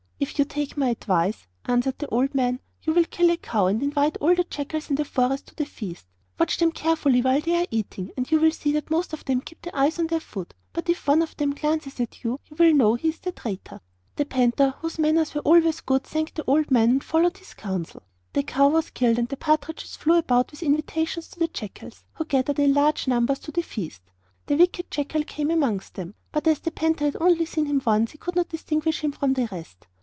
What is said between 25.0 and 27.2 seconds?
came amongst them; but as the panther had